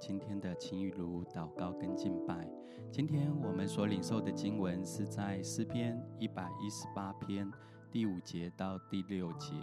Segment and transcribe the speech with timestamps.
[0.00, 2.48] 今天的晴雨如祷告跟敬拜。
[2.90, 7.50] 今天我们所领受的经文是在诗篇一百一十八篇
[7.90, 9.54] 第五节到第六节。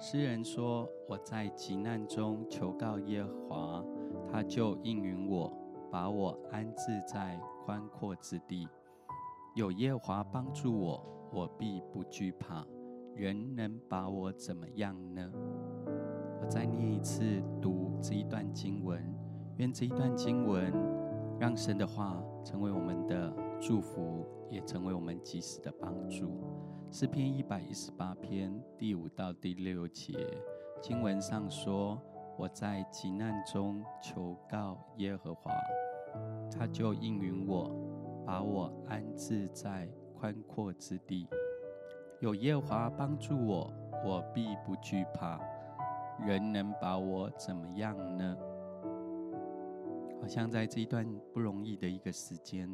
[0.00, 3.84] 诗人说：“我在急难中求告耶和华，
[4.30, 5.52] 他就应允我，
[5.90, 8.68] 把我安置在宽阔之地。
[9.54, 12.66] 有耶和华帮助我，我必不惧怕。
[13.14, 15.30] 人能把我怎么样呢？”
[16.40, 19.00] 我再念一次读这一段经文，
[19.62, 20.72] 愿这一段经文
[21.38, 26.32] 让神的话成为我们的祝福，也成为我们及时的帮助。
[26.90, 30.36] 诗篇一百一十八篇第五到第六节
[30.80, 31.96] 经文上说
[32.36, 35.52] ：“我在急难中求告耶和华，
[36.50, 37.70] 他就应允我，
[38.26, 39.88] 把我安置在
[40.18, 41.28] 宽阔之地。
[42.18, 43.72] 有耶和华帮助我，
[44.04, 45.40] 我必不惧怕。”
[46.26, 48.36] 人能把我怎么样呢？
[50.22, 52.70] 好像在这一段不容易的一个时间，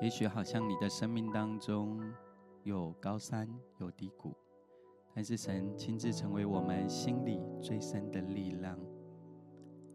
[0.00, 2.00] 也许好像你的生命当中
[2.62, 3.46] 有高山
[3.78, 4.34] 有低谷，
[5.14, 8.78] 但是神亲自成为我们心里最深的力量。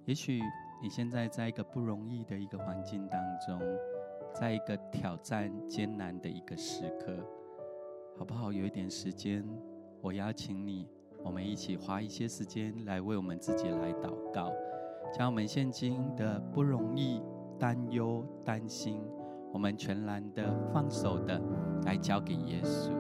[0.06, 0.40] 也许
[0.84, 3.60] 你现在在一个不容易的一个环境当中，
[4.32, 7.18] 在一个挑战艰难的一个时刻，
[8.20, 8.54] 好不好？
[8.54, 9.44] 有一点时间，
[10.00, 10.88] 我邀请你。
[11.24, 14.54] 我们一起花一些时间来为我们自己来祷告，
[15.18, 17.24] 将我们现今的不容易、
[17.58, 19.02] 担忧、担心，
[19.54, 21.42] 我们全然的放手的
[21.86, 22.92] 来交给耶稣。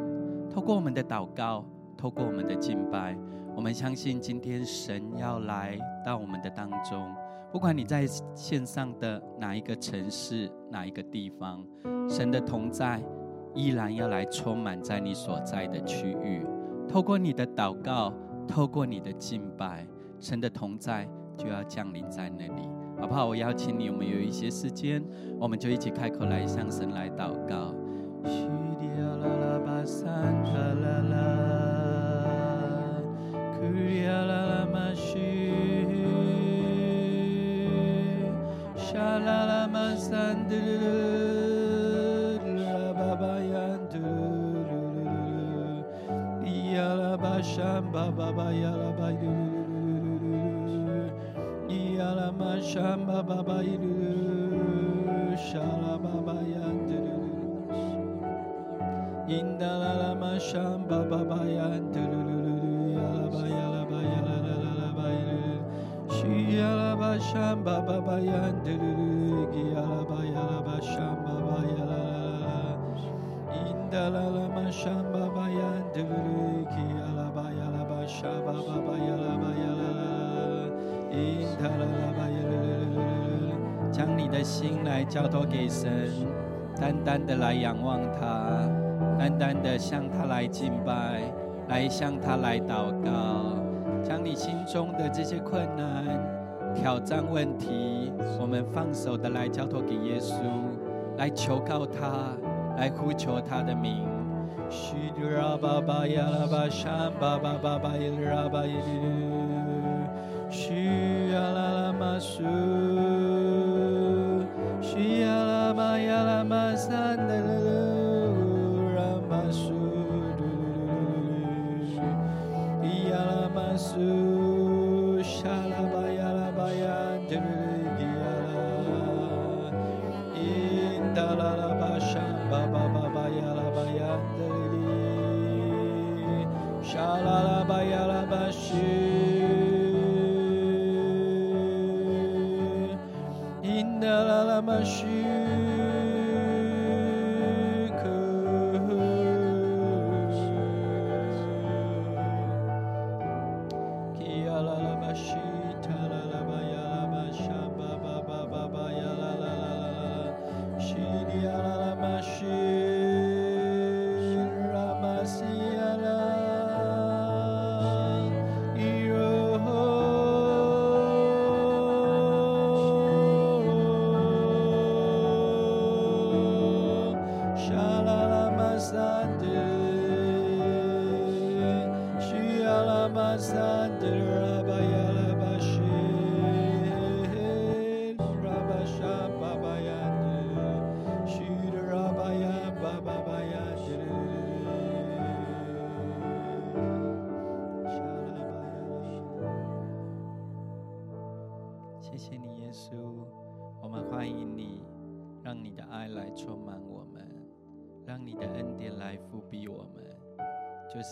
[0.50, 1.66] 透过我们的祷告，
[1.98, 3.18] 透过我们的敬拜，
[3.54, 7.14] 我们相信今天神要来到我们的当中。
[7.52, 11.68] 不管你在线上的哪一个城市、哪一个地方，
[12.08, 13.04] 神的同在
[13.54, 16.48] 依然要来充满在你所在的区域。
[16.88, 18.14] 透过你的祷告，
[18.48, 19.86] 透过你的敬拜，
[20.18, 22.70] 神的同在就要降临在那里，
[23.00, 23.26] 好不好？
[23.28, 25.04] 我邀请你，我们有一些时间，
[25.40, 27.74] 我们就一起开口来向神来祷告。
[51.98, 57.36] yalama şamba baba yürü şala baba yandırılır
[59.30, 62.64] indalama şamba baba yandırılır
[62.98, 65.58] yalaba yalaba yalaba yürü
[66.16, 72.78] şi yalaba şamba baba yandırılır yalaba yalaba şamba baba yalala
[73.72, 80.75] indalama şamba baba yandırılır yalaba yalaba şamba baba yalaba yalala
[83.92, 85.90] 将你的心来交托给神，
[86.80, 88.68] 单单的来仰望他，
[89.18, 91.22] 单单的向他来敬拜，
[91.70, 93.56] 来向他来祷告，
[94.04, 96.06] 将你心中的这些困难、
[96.76, 100.34] 挑战、问题，我们放手的来交托给耶稣，
[101.18, 102.36] 来求告他，
[102.78, 104.06] 来呼求他的名。
[110.56, 110.72] 西
[111.34, 112.42] 呀啦啦马苏，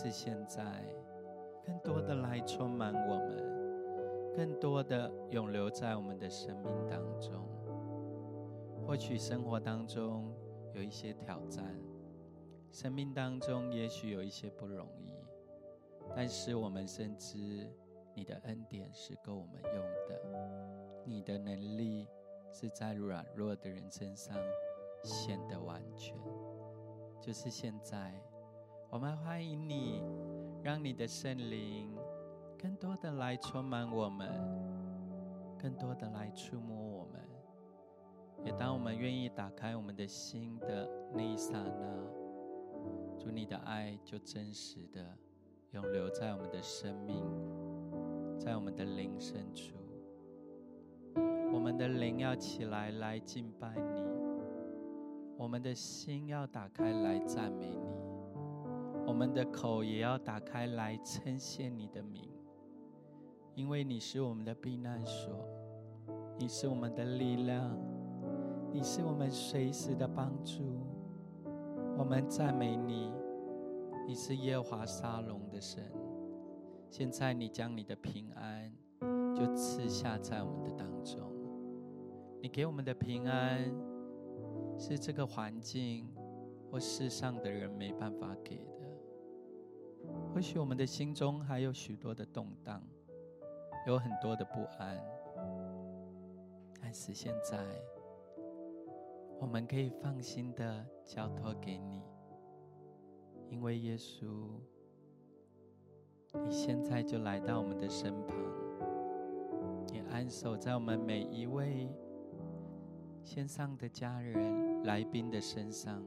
[0.04, 0.62] 是现在，
[1.64, 7.32] 更多的来充满我们，更多的永留在我们的生命当中。
[8.86, 10.30] 或许生活当中
[10.74, 11.64] 有一些挑战，
[12.70, 15.14] 生命当中也许有一些不容易，
[16.14, 17.66] 但是我们深知
[18.12, 22.06] 你的恩典是够我们用的，你的能力
[22.52, 24.36] 是在软弱的人身上。
[25.02, 26.16] 显得完全，
[27.20, 28.18] 就是现在，
[28.94, 30.00] 我们欢迎你，
[30.62, 31.92] 让你的圣灵
[32.56, 34.30] 更多的来充满我们，
[35.58, 37.20] 更多的来触摸我们。
[38.44, 45.04] 也当我们愿意打开我们的心的那一刹那，主你的爱就真实的
[45.72, 47.20] 永留在我们的生命，
[48.38, 49.74] 在我们的灵深处。
[51.52, 54.04] 我们的灵要起来来敬拜你。
[55.36, 58.03] 我们的心要打开来赞美你，
[59.06, 62.22] 我们的口也要打开来称谢你的名，
[63.54, 65.46] 因为你是我们的避难所，
[66.38, 67.78] 你是我们的力量，
[68.72, 70.62] 你是我们随时的帮助。
[71.96, 73.12] 我们赞美你，
[74.06, 75.84] 你是耶华沙龙的神。
[76.90, 78.72] 现在你将你的平安
[79.34, 81.20] 就赐下在我们的当中，
[82.42, 83.72] 你给我们的平安。
[84.76, 86.12] 是这个环境
[86.68, 88.73] 或世上的人没办法给的。
[90.32, 92.82] 或许我们的心中还有许多的动荡，
[93.86, 95.00] 有很多的不安，
[96.80, 97.56] 但是现在
[99.40, 102.02] 我们可以放心的交托给你，
[103.48, 104.26] 因为耶稣，
[106.32, 108.36] 你现在就来到我们的身旁，
[109.92, 111.88] 你安守在我们每一位
[113.22, 116.02] 线上的家人、来宾的身上，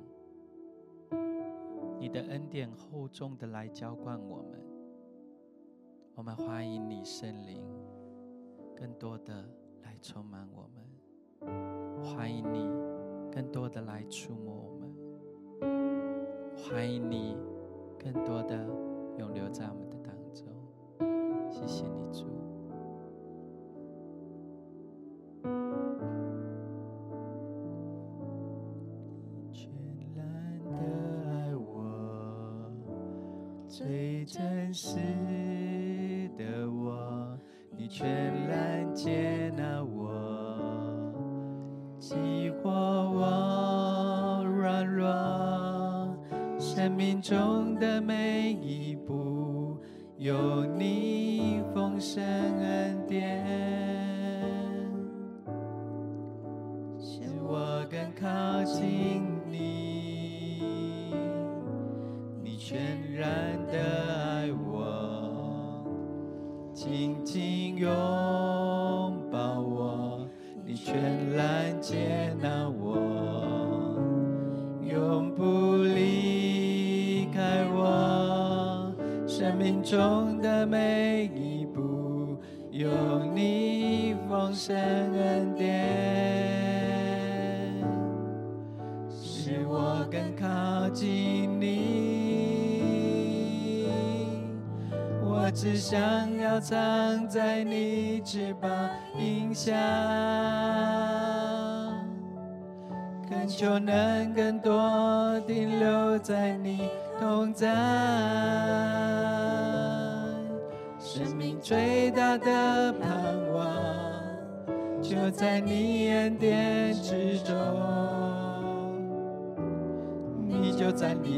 [2.00, 4.62] 你的恩典厚重的来浇灌我们。
[6.14, 7.64] 我们欢迎你圣灵，
[8.76, 9.44] 更多的
[9.84, 12.04] 来充满我们。
[12.04, 12.70] 欢迎你，
[13.32, 14.96] 更多的来触摸我们。
[16.56, 17.36] 欢迎你，
[17.98, 18.56] 更多的
[19.18, 20.46] 永留在我们的当中。
[21.50, 21.97] 谢谢你，
[34.28, 34.98] 真实
[36.38, 37.40] 的我，
[37.72, 38.47] 你全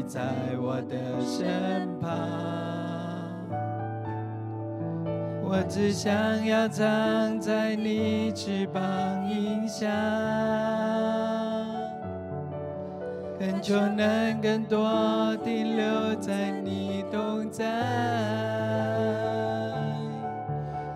[0.06, 0.20] 在
[0.60, 2.10] 我的身旁。
[5.42, 6.12] 我只想
[6.46, 8.80] 要藏在你翅膀
[9.28, 9.86] 荫下，
[13.38, 17.64] 恳求能更多停留在你同在。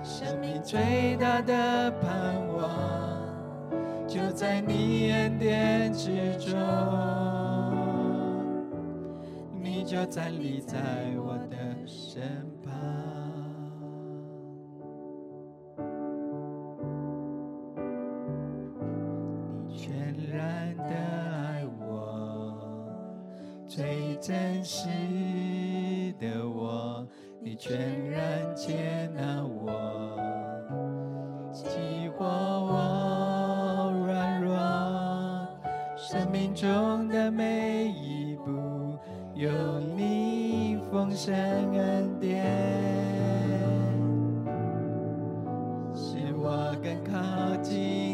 [0.03, 2.11] 生命最大的盼
[2.57, 2.71] 望，
[4.07, 6.55] 就在你恩典之中，
[9.95, 10.77] 要站立在
[11.17, 12.21] 我的身
[12.65, 12.75] 旁
[19.69, 19.95] 你全
[20.33, 22.85] 然的爱我
[23.69, 24.89] 最真实
[26.19, 27.07] 的我
[27.41, 30.19] 你全然接纳我
[31.53, 34.57] 激活我软弱
[35.97, 38.14] 生命中的每一
[39.37, 39.51] 有
[39.97, 42.47] 你，风声暗点，
[45.93, 48.14] 使我更靠近。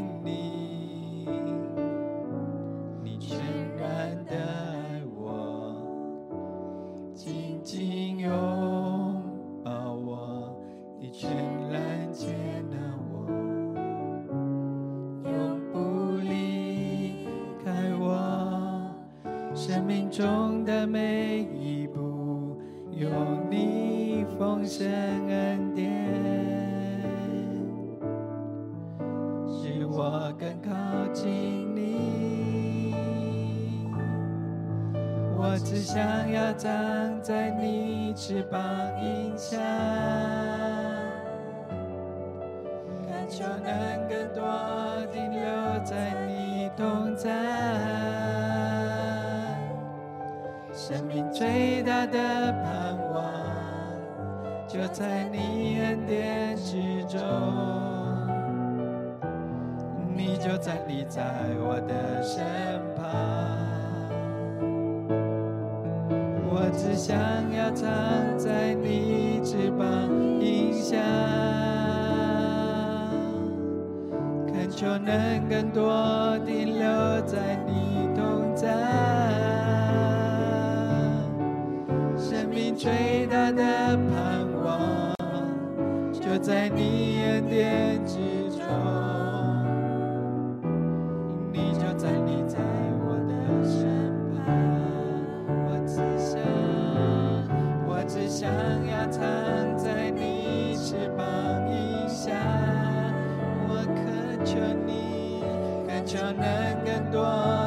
[20.91, 22.59] 每一步
[22.91, 23.09] 有
[23.49, 24.91] 你奉献
[25.29, 25.87] 恩典，
[29.47, 31.31] 使我更靠近
[31.77, 32.93] 你。
[35.39, 38.61] 我只想要站在你翅膀
[39.01, 39.57] 荫下。
[43.31, 44.43] 就能更多
[45.13, 45.41] 停留
[45.85, 47.31] 在你同在。
[50.91, 52.19] 生命最大的
[52.65, 53.23] 盼望，
[54.67, 57.21] 就在你恩典之中，
[60.17, 61.23] 你就站立在
[61.61, 62.45] 我的身
[62.97, 63.07] 旁，
[66.51, 67.17] 我只想
[67.53, 67.89] 要藏
[68.37, 69.87] 在你翅膀
[70.41, 70.97] 荫下，
[74.49, 79.40] 恳求能更多地留在你同在。
[82.81, 83.63] 最大的
[84.09, 85.15] 盼望
[86.15, 88.17] 就在你耳边之
[88.57, 88.65] 中，
[91.53, 92.57] 你就在你在
[93.05, 93.33] 我的
[93.69, 93.85] 身
[94.35, 94.49] 旁，
[95.67, 96.41] 我只想，
[97.87, 98.49] 我只想
[98.89, 101.23] 要躺在你翅膀
[101.71, 102.33] 以下，
[103.69, 105.43] 我渴求你，
[105.87, 107.60] 渴求能更多。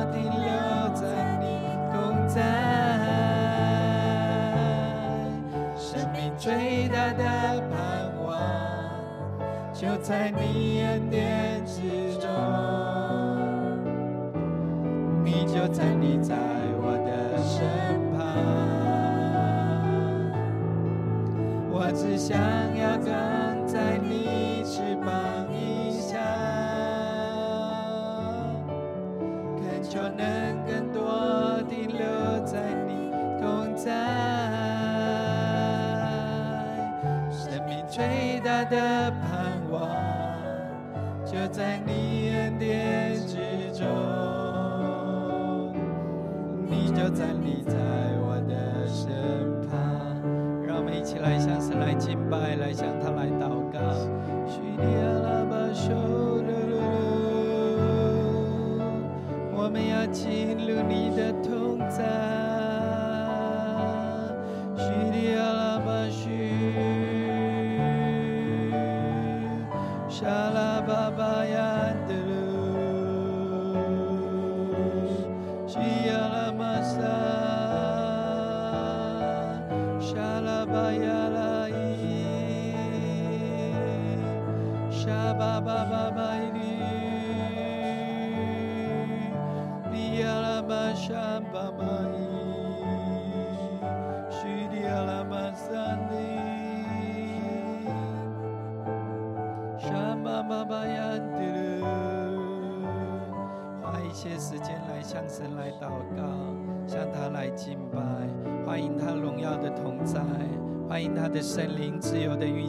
[10.04, 11.43] 在你眼边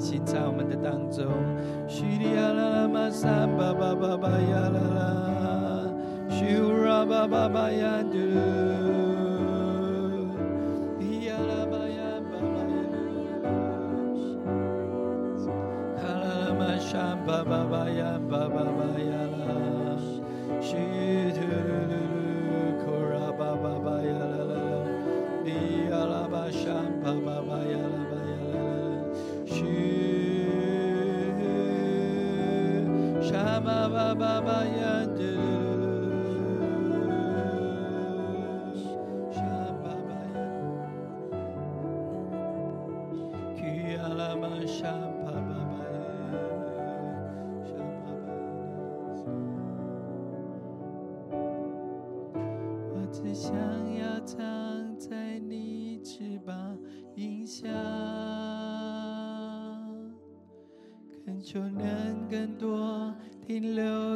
[0.04, 0.52] 心操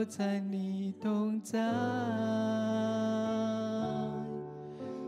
[0.08, 1.58] 在你同在。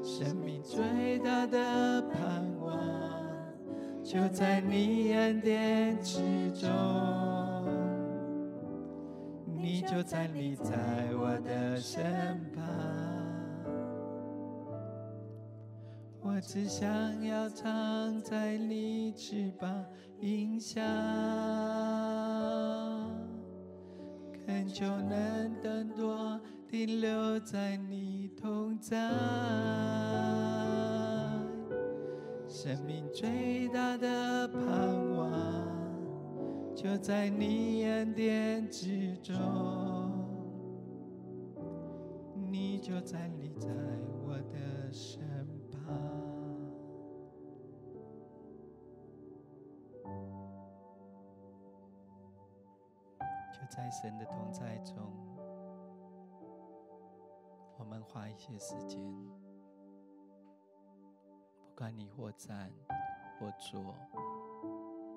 [0.03, 2.79] 生命最大的盼望，
[4.05, 6.21] 就在你恩典之
[6.53, 6.69] 中。
[9.47, 10.73] 你就站立在
[11.15, 12.03] 我的身
[12.55, 12.65] 旁，
[16.23, 19.85] 我只想要藏在你翅膀
[20.21, 20.81] 荫下。
[24.51, 28.99] 恳求能更多停留在你同在。
[32.49, 34.61] 生命最大的盼
[35.17, 35.31] 望，
[36.75, 39.37] 就在你恩典之中。
[42.51, 43.69] 你就站立在
[44.27, 45.23] 我的身
[45.71, 45.95] 旁，
[53.91, 54.97] 神的同在中，
[57.77, 59.01] 我们花一些时间。
[61.65, 62.71] 不管你或站
[63.39, 63.95] 或坐，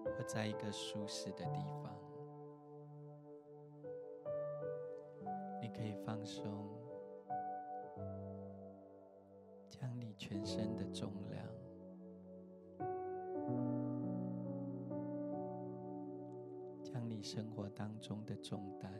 [0.06, 1.94] 或在一个舒适的地方，
[5.62, 6.68] 你可以放松，
[9.70, 11.46] 将你全身的重量，
[17.24, 18.92] 生活当中的重担，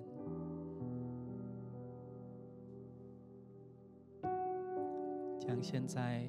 [5.40, 6.28] 将现在。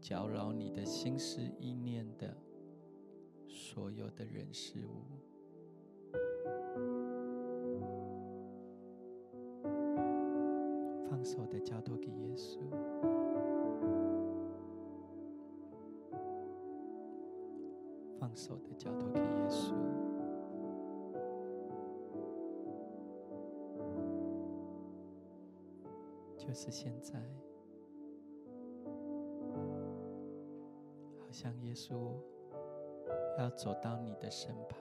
[0.00, 2.36] 搅扰你的心思意念的
[3.48, 5.00] 所有的人事物，
[11.08, 12.58] 放手的交托给耶稣，
[18.20, 19.72] 放手的交托给耶稣，
[26.46, 27.14] 就是现在。
[31.18, 32.12] 好像耶稣
[33.38, 34.78] 要走到你的身旁，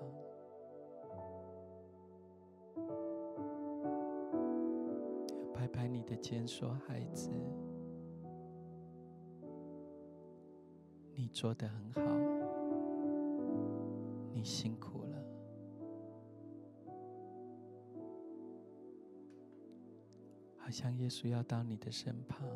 [5.53, 7.31] 拍拍你的肩，说：“孩子，
[11.15, 12.01] 你做得很好，
[14.31, 14.92] 你辛苦
[20.73, 22.49] 像耶稣要到你的身旁。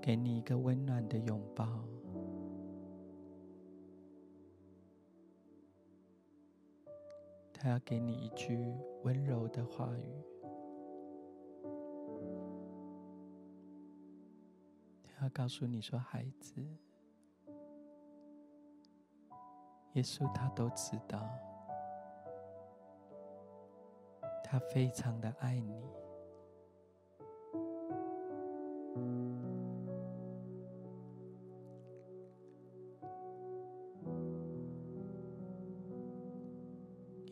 [0.00, 1.84] 给你一个温暖的拥抱，
[7.52, 10.24] 他要给你一句温柔的话语，
[15.04, 16.60] 他要告诉你说：“孩子，
[19.92, 21.28] 耶稣他都知道，
[24.52, 25.72] 他非常的爱你。”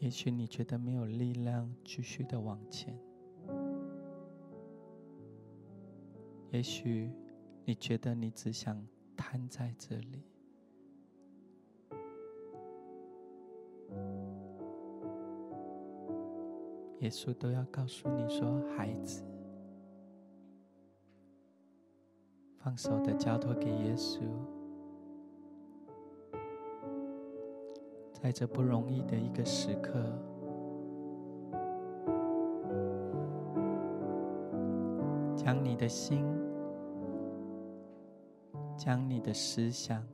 [0.00, 2.98] 也许你觉得没有力量继续的往前，
[6.50, 7.12] 也许
[7.66, 8.83] 你觉得你只想
[9.14, 10.24] 瘫在这里，
[17.00, 19.22] 耶稣都要告诉你说：“孩子，
[22.58, 24.20] 放手的交托给耶稣。”
[28.12, 29.98] 在这不容易的一个时刻，
[35.34, 36.22] 将你的心，
[38.76, 40.06] 将你的思想，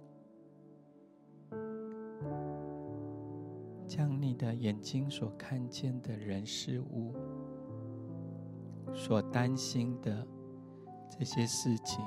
[3.97, 7.15] 将你的眼睛所看见的人事物，
[8.93, 10.27] 所担心的
[11.09, 12.05] 这些事情。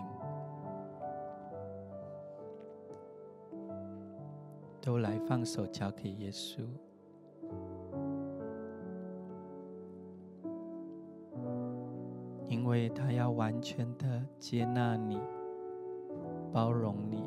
[4.80, 6.62] 都来放手交给耶稣，
[12.48, 15.20] 因为他要完全的接纳你，
[16.54, 17.24] 包容你，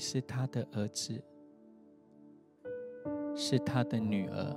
[0.00, 1.22] 是他的儿子，
[3.36, 4.56] 是他的女儿，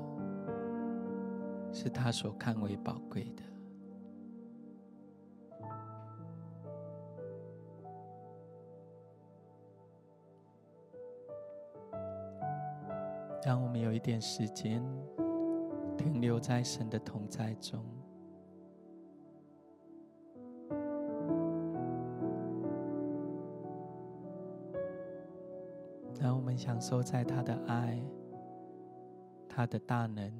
[1.73, 3.43] 是他所看为宝贵的。
[13.45, 14.81] 让我们有一点时间
[15.97, 17.83] 停留在神的同在中，
[26.53, 27.99] 们享受在他的爱、
[29.49, 30.31] 他的大能、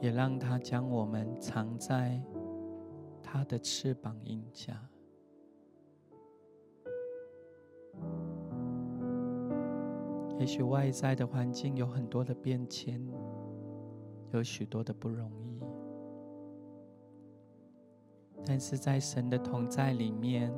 [0.00, 2.18] 也让他将我们藏在
[3.22, 4.82] 他的翅膀荫下。
[10.38, 12.98] 也许外在的环境有很多的变迁，
[14.32, 15.60] 有许多的不容易，
[18.46, 20.50] 但是在神的同在里面，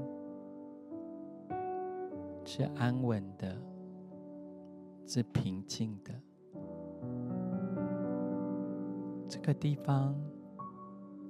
[2.53, 3.57] 是安稳的，
[5.07, 6.13] 是平静的。
[9.29, 10.21] 这个地方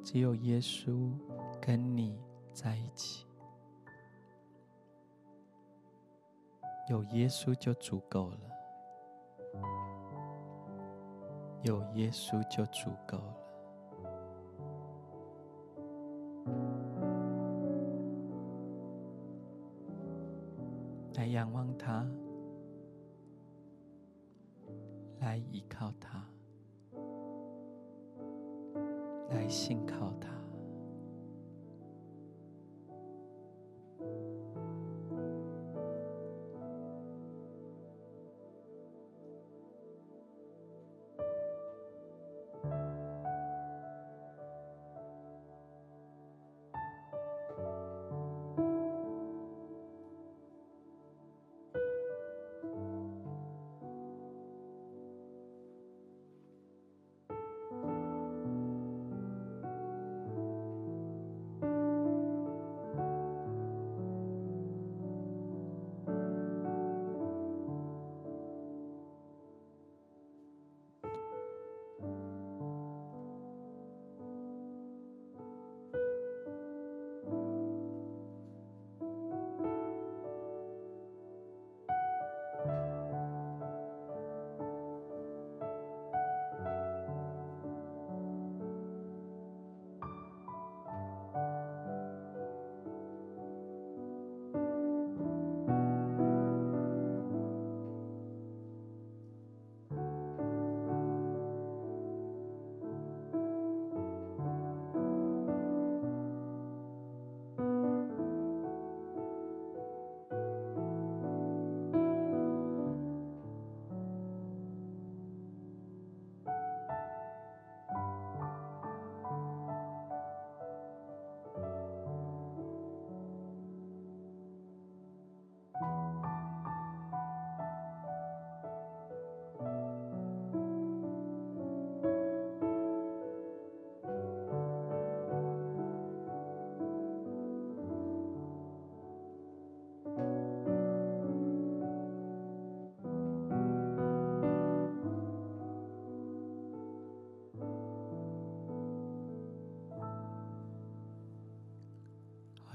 [0.02, 1.12] 只有耶稣
[1.60, 2.18] 跟你
[2.54, 3.26] 在一起。
[6.88, 8.38] 有耶稣就足够了，
[11.64, 13.36] 有耶稣就足够了。
[21.30, 22.06] 仰望他，
[25.20, 26.24] 来依靠他，
[29.30, 30.39] 来信靠他。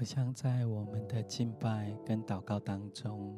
[0.06, 3.36] 像在我们的敬拜跟祷告当中，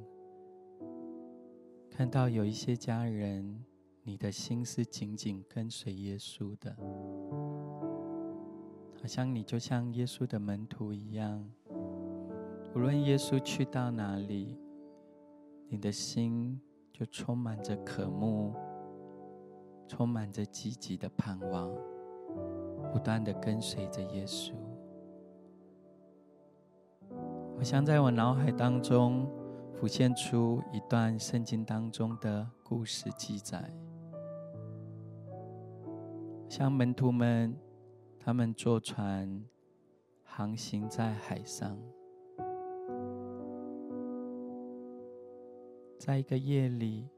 [1.91, 3.65] 看到有一些家人，
[4.03, 6.77] 你的心是紧紧跟随耶稣的，
[9.01, 11.43] 好像你就像耶稣的门徒一样，
[12.75, 14.61] 无论耶稣去到哪里，
[15.71, 16.61] 你的心
[16.93, 18.53] 就充满着渴慕，
[19.89, 21.75] 充满着积极的盼望，
[22.93, 24.53] 不断的跟随着耶稣。
[27.59, 29.29] 我想在我脑海当中
[29.75, 33.69] 浮现出一段圣经当中的故事记载，
[36.49, 37.53] 像门徒们，
[38.17, 39.45] 他们坐船
[40.23, 41.77] 航行在海上，
[45.99, 47.09] 在一个夜里，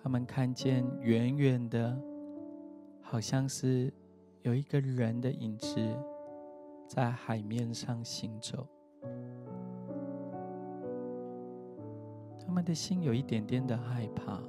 [0.00, 2.00] 他们看见远远的，
[3.02, 3.92] 好像是
[4.42, 5.76] 有一个人的影子。
[6.88, 8.66] 在海面上行走，
[12.40, 14.40] 他们的心有一点点的害怕。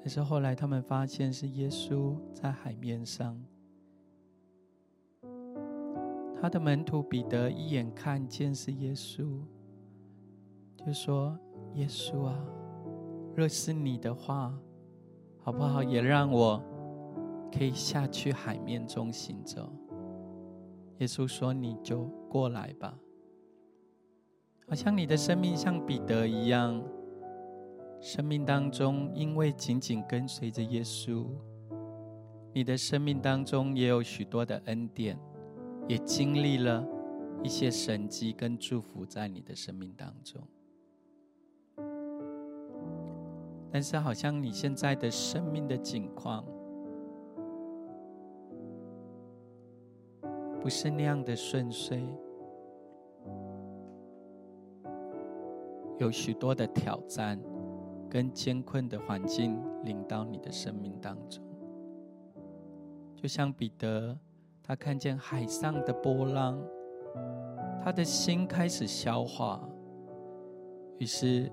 [0.00, 3.40] 但是后来他们发现是耶稣在海面上，
[6.40, 9.40] 他的门徒彼得一眼看见是耶稣，
[10.76, 11.38] 就说
[11.74, 12.44] ：“耶稣啊，
[13.36, 14.52] 若是你的话，
[15.38, 15.84] 好不好？
[15.84, 16.60] 也让我
[17.52, 19.72] 可以下去海面中行走。”
[20.98, 22.98] 耶稣说：“你就过来吧。”
[24.68, 26.84] 好像你的生命像彼得一样，
[28.00, 31.26] 生命当中因为紧紧跟随着耶稣，
[32.52, 35.18] 你的生命当中也有许多的恩典，
[35.88, 36.86] 也经历了
[37.42, 40.42] 一些神迹跟祝福在你的生命当中。
[43.70, 46.44] 但是好像你现在的生命的境况，
[50.68, 52.04] 不是那样的顺遂，
[55.96, 57.40] 有许多的挑战
[58.06, 61.42] 跟艰困的环境临到你的生命当中，
[63.16, 64.14] 就像彼得，
[64.62, 66.62] 他看见海上的波浪，
[67.82, 69.66] 他的心开始消化，
[70.98, 71.50] 于是。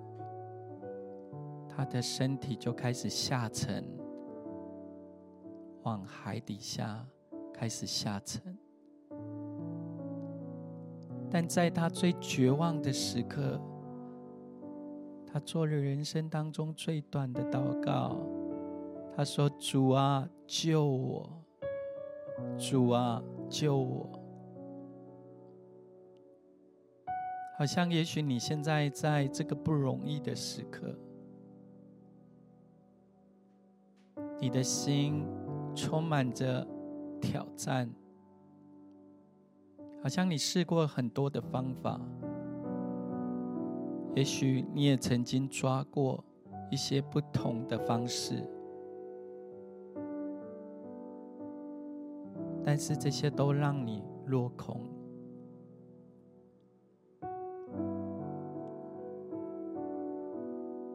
[1.70, 3.82] 他的身体就开始下沉，
[5.84, 7.06] 往海底下
[7.54, 8.58] 开始下沉。
[11.30, 13.60] 但在他最绝望的时刻，
[15.26, 18.18] 他做了人生当中最短的祷告。
[19.16, 21.30] 他说：“主啊，救我！
[22.58, 24.10] 主啊，救我！”
[27.58, 30.94] 好像也许你现在在这个不容易的时刻。
[34.38, 35.26] 你的心
[35.74, 36.68] 充满着
[37.22, 37.90] 挑战，
[40.02, 42.00] 好像你试过很多的方法，
[44.16, 46.24] 也许你也曾经抓过
[46.70, 48.48] 一些不同的方式，
[52.64, 54.82] 但是这些都让你落空。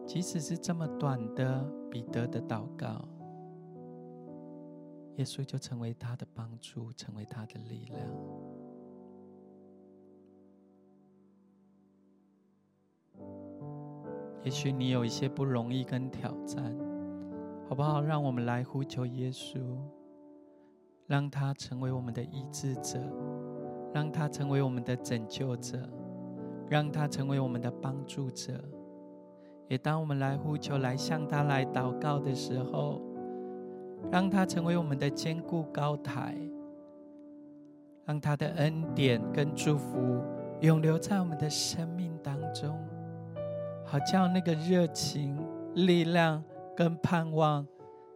[0.07, 3.05] 即使是这么短的彼得的祷告。
[5.17, 8.50] 耶稣就成为他的帮助，成为他的力量。
[14.43, 16.75] 也许你有一些不容易跟挑战，
[17.69, 18.01] 好不好？
[18.01, 19.59] 让我们来呼求耶稣，
[21.07, 22.99] 让他成为我们的医治者，
[23.93, 25.79] 让他成为我们的拯救者，
[26.69, 28.53] 让他成为我们的帮助者。
[29.69, 33.01] 也当我们来呼求、来向他来祷告的时候，
[34.11, 36.35] 让他成为我们的坚固高台，
[38.07, 39.99] 让他的恩典跟祝福
[40.61, 42.77] 永留在我们的生命当中，
[43.91, 45.37] 好叫那个热情、
[45.75, 46.41] 力量
[46.77, 47.67] 跟盼望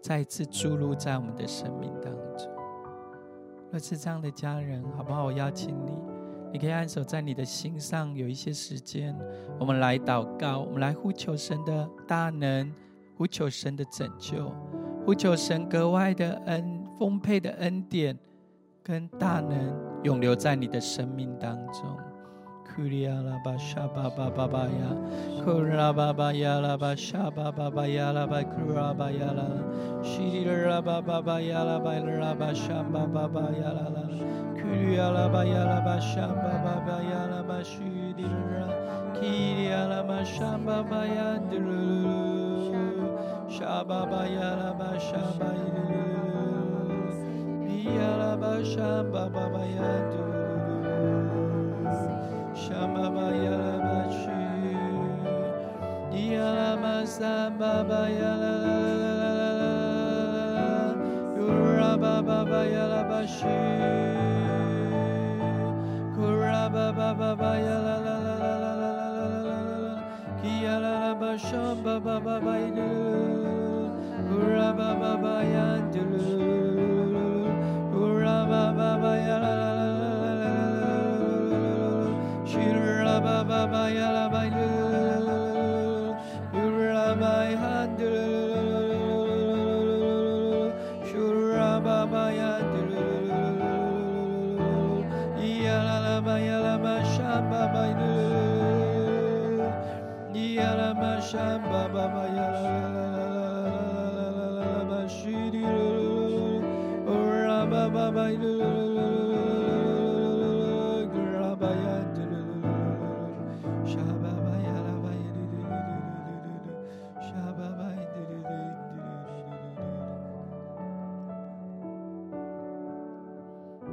[0.01, 2.49] 再一次注入在我们的生命当中。
[3.73, 5.25] 若是这样的家人，好不好？
[5.25, 5.99] 我邀请你，
[6.53, 9.19] 你可以按手在你的心上，有一些时间，
[9.59, 12.73] 我们来祷告，我们来呼求神的大能，
[13.19, 14.55] 呼求神的拯救。
[15.05, 18.17] 呼求神格外的恩、丰沛的恩典
[18.81, 21.99] 跟大能，永留在你的生命当中。
[22.75, 24.91] Kulala ba shaba ba ba ba ya,
[25.45, 29.47] kulala ba ya la ba shaba ba ba ya la ba kulala ya la,
[30.03, 32.53] shirila ba ba ba ya la ba la ba
[34.65, 38.35] Kuriala ba ba ya la Bashaba Babayala by Kuraba Yala Shirira Baba Yala ba Raba
[38.35, 38.67] Shamba Baba Yala ba Bayala Bashamba Baba Yala Bashudira
[39.15, 41.95] Kiriala Bashamba Bayadru
[43.49, 44.75] Shababa Yala
[48.41, 50.34] Bashamba ba ba ya Yadru
[52.55, 54.47] Shamaba Yalabashi
[56.15, 58.81] Yalama Sambaba Yalala
[61.35, 63.59] Kuraba Baba Yalabashi
[66.15, 68.19] Kuraba Baba Yalala
[70.41, 72.41] Kiyalaba Shamba Baba
[74.31, 75.94] Kuraba Baba Yalabashi
[101.35, 103.25] 沙巴巴巴呀啦啦啦。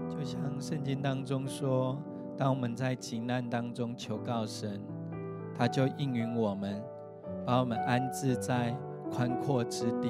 [0.07, 1.97] 就像圣经当中说，
[2.37, 4.79] 当我们在急难当中求告神，
[5.57, 6.79] 他就应允我们，
[7.45, 8.75] 把我们安置在
[9.11, 10.09] 宽阔之地。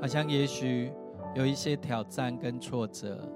[0.00, 0.92] 好像也许。
[1.34, 3.28] 有一些挑战跟挫折，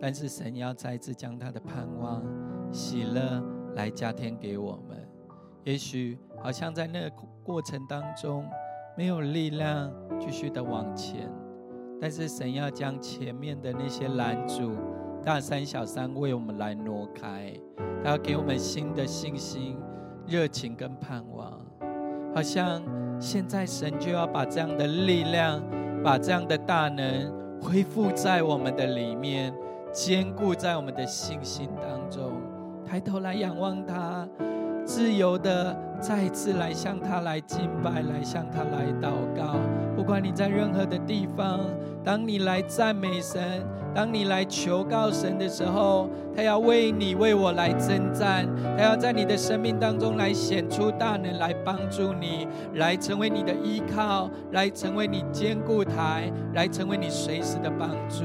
[0.00, 2.22] 但是神要再次将他的盼望、
[2.72, 5.06] 喜乐来加添给我们。
[5.62, 7.12] 也许好像在那个
[7.44, 8.48] 过程当中
[8.96, 11.30] 没有力量继续的往前，
[12.00, 14.72] 但是神要将前面的那些拦阻、
[15.22, 17.52] 大山小山为我们来挪开，
[18.02, 19.76] 他要给我们新的信心、
[20.26, 21.60] 热情跟盼望。
[22.34, 22.82] 好像
[23.20, 25.62] 现在神就要把这样的力量，
[26.02, 29.54] 把这样的大能恢复在我们的里面，
[29.92, 32.32] 坚固在我们的信心当中。
[32.84, 34.26] 抬头来仰望他，
[34.84, 39.54] 自由的再一次来向他来敬拜，来向他来祷告。
[39.94, 41.60] 不管你在任何的地方，
[42.02, 43.40] 当你来赞美神，
[43.94, 58.24] 当你来求告神的时候，他要为你、为我来征战，他要在你的生命当中来显出大能，来帮助你，来成为你的依靠，来成为你坚固台，来成为你随时的帮助。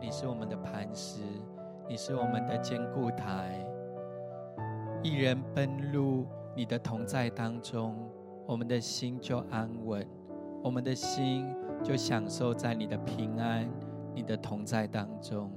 [0.00, 1.20] 你是我们的磐石，
[1.88, 3.64] 你是我们的坚固台。
[5.02, 7.96] 一人奔入你的同在当中，
[8.46, 10.06] 我们的心就安稳，
[10.62, 11.46] 我们的心
[11.82, 13.68] 就享受在你的平安、
[14.14, 15.50] 你的同在当中。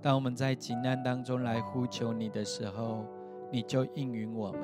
[0.00, 3.04] 当我们在急难当中来呼求你的时候，
[3.50, 4.62] 你就应允我们，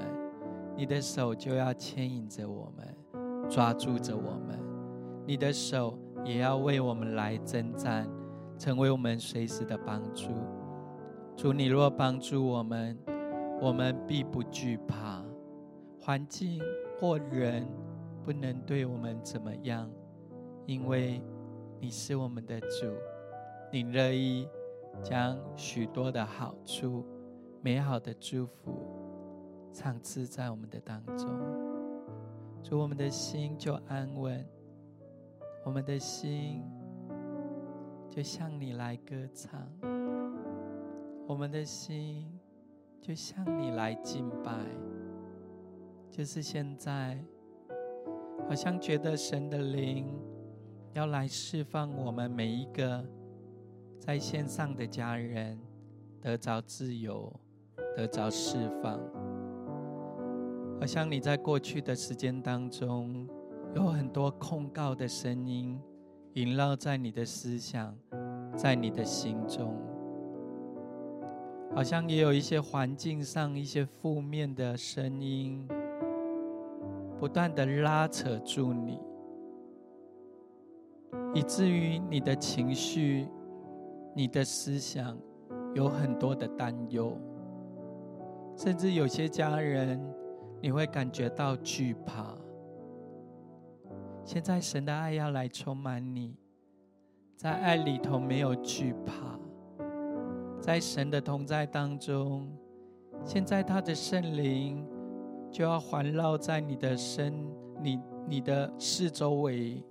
[0.77, 4.59] 你的手就要牵引着我们，抓住着我们，
[5.27, 5.99] 你的手。
[6.25, 8.07] 也要为我们来征战，
[8.59, 10.31] 成为我们随时的帮助。
[11.37, 12.99] 主，你若帮助我们，
[13.63, 15.23] 我们必不惧怕。
[16.01, 16.61] 环境
[16.99, 17.67] 或人
[18.25, 19.89] 不能对我们怎么样，
[20.67, 21.23] 因为
[21.81, 22.87] 你是我们的主，
[23.71, 24.49] 你乐意
[25.03, 27.05] 将许多的好处、
[27.61, 28.75] 美好的祝福
[29.73, 31.29] 赏赐在我们的当中。
[32.63, 34.45] 主，我们的心就安稳。
[35.65, 36.63] 我们的心
[38.09, 39.67] 就向你来歌唱，
[41.27, 42.27] 我们的心
[43.01, 44.53] 就向你来敬拜。
[46.11, 47.23] 就是现在，
[48.49, 50.07] 好像觉得神的灵
[50.95, 53.05] 要来释放我们每一个
[53.99, 55.61] 在线上的家人，
[56.21, 57.33] 得着自由，
[57.97, 59.01] 得着释放。
[60.81, 63.29] 好像你在过去的时间当中。
[63.75, 65.79] 有很多控告的声音
[66.35, 67.97] 萦绕在你的思想，
[68.55, 69.75] 在你的心中，
[71.75, 75.67] 好像也有一些环境上一些负面的声音，
[77.19, 79.01] 不断的拉扯住你，
[81.35, 83.27] 以至于你的情绪、
[84.15, 85.19] 你的思想
[85.75, 87.19] 有很多的担忧，
[88.57, 90.01] 甚至有些家人
[90.61, 92.37] 你会感觉到惧怕。
[94.29, 96.37] 现在神的爱要来充满你，
[97.35, 99.41] 在爱里头没有惧怕，
[100.61, 102.47] 在神的同在当中，
[103.25, 104.87] 现在他的圣灵
[105.51, 107.33] 就要环绕在你的身、
[107.83, 109.83] 你你的四周围。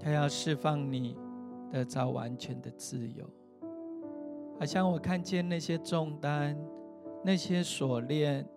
[0.00, 1.14] 他要释放你，
[1.70, 3.28] 得到完全的自由。
[4.58, 6.58] 好像我看见那些重担、
[7.22, 8.48] 那些锁链、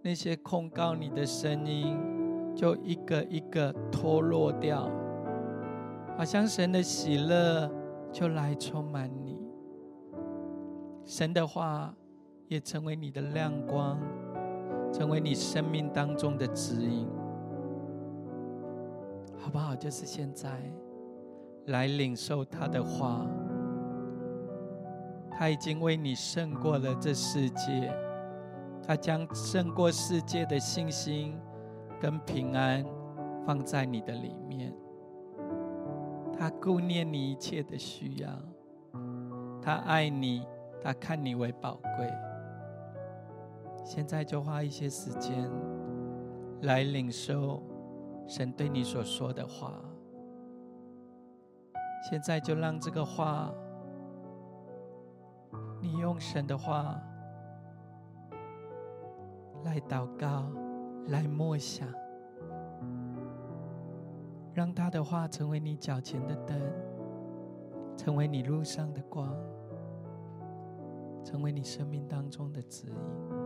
[0.00, 1.98] 那些控告你的声音，
[2.60, 4.86] 就一个一个脱落掉。
[6.14, 7.70] 好像神的喜乐
[8.12, 9.48] 就来充满你，
[11.06, 11.94] 神的话
[12.48, 13.98] 也成为你的亮光，
[14.92, 17.08] 成为你生命当中的指引，
[19.38, 19.74] 好不好？
[19.74, 20.60] 就是现在。
[21.66, 23.26] 来领受他的话，
[25.30, 27.90] 他已经为你胜过了这世界，
[28.82, 31.38] 他将胜过世界的信心
[32.00, 32.84] 跟平安
[33.46, 34.74] 放在你的里面。
[36.32, 38.30] 他顾念你一切的需要，
[39.60, 40.46] 他爱你，
[40.82, 42.10] 他看你为宝贵。
[43.84, 45.50] 现在就花一些时间
[46.62, 47.62] 来领受
[48.26, 49.74] 神对你所说的话。
[52.08, 53.52] 现在就让这个话，
[55.82, 56.98] 你用神的话
[59.64, 60.50] 来祷告，
[61.10, 61.86] 来默想，
[64.54, 66.56] 让他的话成为你脚前的灯，
[67.96, 69.28] 成为你路上的光，
[71.24, 73.39] 成为你生命当中的指引。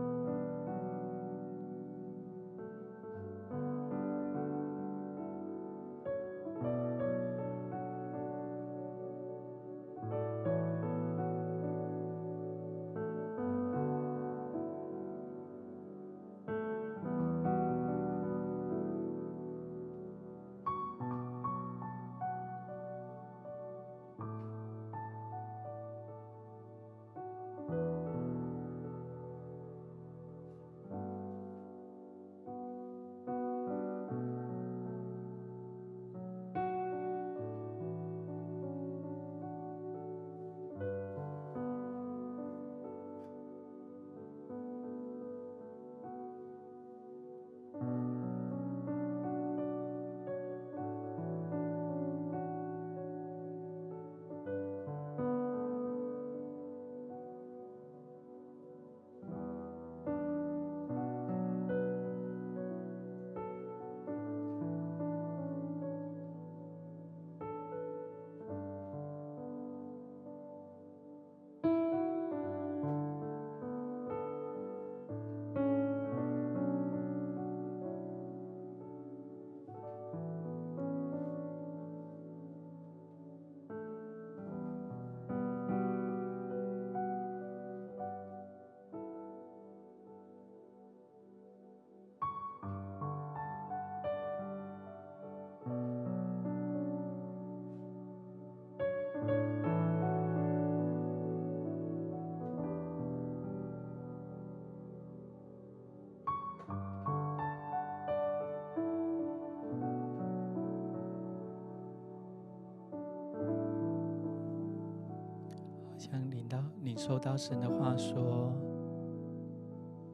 [116.15, 118.53] 想领到领收到神的话说：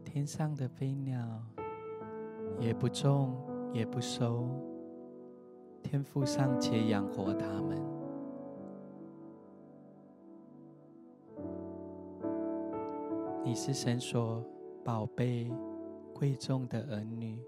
[0.04, 1.16] 天上的飞鸟
[2.60, 3.38] 也不种
[3.72, 4.50] 也不收，
[5.84, 7.80] 天父尚且养活他们。
[13.44, 14.44] 你是神所
[14.84, 15.54] 宝贝
[16.16, 17.40] 贵重的儿女，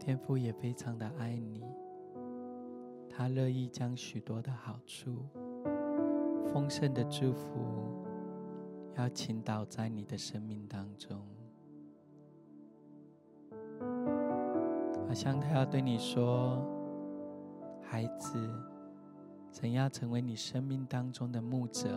[0.00, 1.62] 天父也非常的爱你。
[3.18, 5.16] 他乐意将许多的好处、
[6.52, 7.48] 丰盛的祝福，
[8.94, 11.18] 要倾倒在你的生命当中。
[15.08, 16.62] 好像他要对你说
[17.80, 18.38] ：“孩子，
[19.50, 21.88] 怎样成为你生命当中的牧者，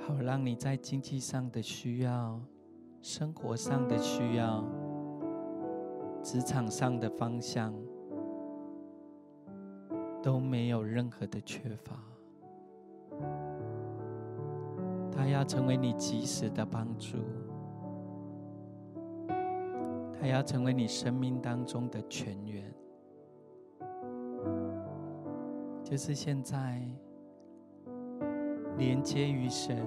[0.00, 2.40] 好让你在经济上的需要、
[3.00, 4.64] 生活上的需要。”
[6.30, 7.72] 职场上的方向
[10.22, 11.96] 都没有任何的缺乏，
[15.10, 17.16] 他要成为你及时的帮助，
[20.20, 22.62] 他要成为你生命当中的泉源，
[25.82, 26.78] 就是现在
[28.76, 29.82] 连接于神，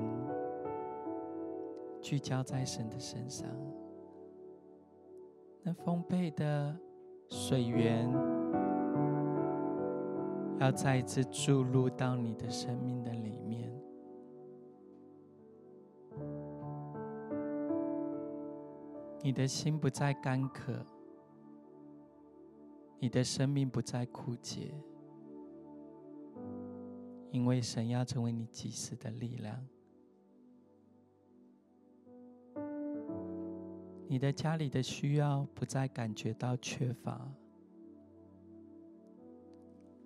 [2.01, 3.47] 聚焦在神的身上。
[5.63, 6.75] 那丰沛的
[7.29, 8.11] 水源
[10.59, 13.71] 要再一次注入到你的生命的里面。
[19.23, 20.83] 你的心不再干渴，
[22.97, 24.73] 你的生命不再枯竭，
[27.29, 29.55] 因为神要成为你即时的力量。
[34.11, 37.31] 你的家里的需要不再感觉到缺乏，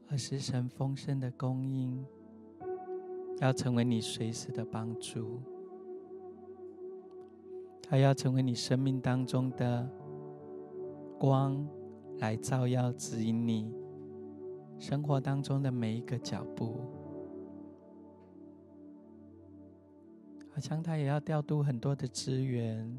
[0.08, 2.06] 而是神丰盛的供应，
[3.40, 5.42] 要成为你随时的帮助。
[7.82, 9.90] 他要成为你生命当中的
[11.18, 11.68] 光，
[12.20, 13.74] 来照耀、指引你
[14.78, 16.80] 生活当中的每一个脚步。
[20.52, 22.96] 好像他也要调度很多的资源，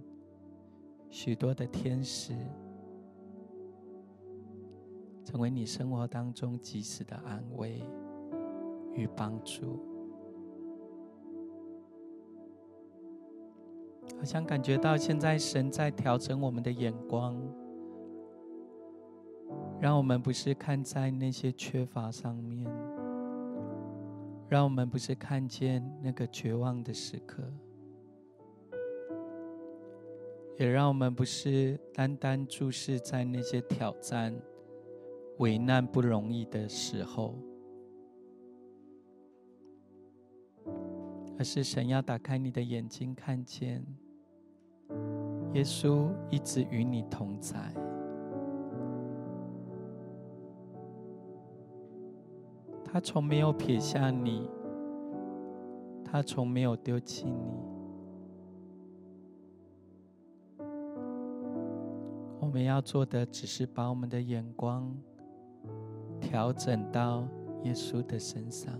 [1.10, 2.34] 许多的天使，
[5.24, 7.82] 成为你生活当中及时的安慰
[8.94, 9.80] 与帮助。
[14.18, 17.36] 好像感觉到现在神在调整我们的眼光，
[19.80, 22.64] 让我们不是看在那些缺乏上面，
[24.48, 27.42] 让我们不是看见那个绝望的时刻，
[30.58, 34.34] 也让我们不是单单注视在那些挑战、
[35.38, 37.34] 危难不容易的时候，
[41.38, 43.84] 而是神要打开你的眼睛，看见。
[45.52, 47.58] 耶稣一直与你同在，
[52.84, 54.50] 他从没有撇下你，
[56.04, 57.75] 他从没有丢弃你。
[62.46, 64.96] 我们要做的只是把我们的眼光
[66.20, 67.26] 调整到
[67.64, 68.72] 耶稣的身上。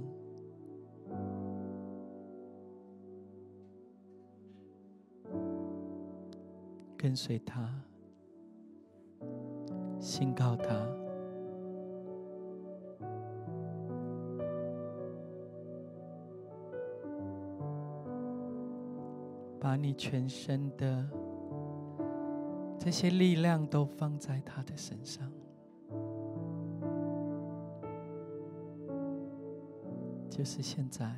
[6.97, 7.69] 跟随他，
[9.99, 10.87] 信靠他，
[19.59, 21.05] 把你全身的
[22.87, 25.28] 这些力量都放在他的身上，
[30.30, 31.12] 就是现在，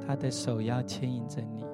[0.00, 1.66] 他的手要牵引着你。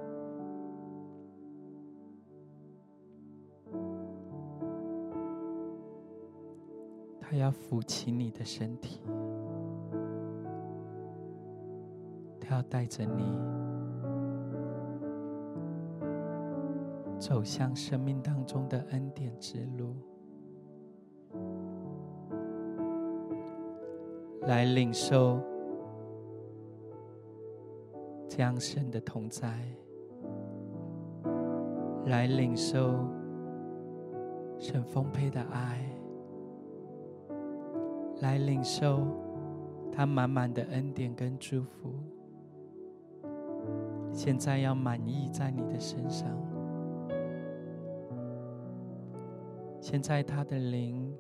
[7.21, 9.01] 他要扶起你的身体，
[12.41, 13.23] 他要带着你
[17.27, 19.97] 走向生命当中的恩典之路，
[24.43, 25.41] 来领受
[28.29, 29.59] 这样神的同在，
[32.05, 32.95] 来领受
[34.57, 35.85] 神丰沛的爱。
[38.21, 39.05] 来领受
[39.93, 41.93] 他满满的恩典跟祝福，
[44.13, 46.31] 现在要满溢在你的身上。
[49.89, 51.17] 现在他的灵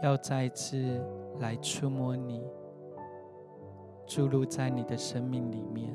[0.00, 1.04] 要再次
[1.40, 2.46] 来触摸你，
[4.06, 5.92] 注入在你的生命里面，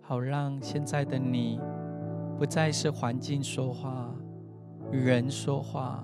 [0.00, 1.60] 好让现在的你
[2.38, 4.10] 不再是环境说话，
[4.90, 6.02] 人说话。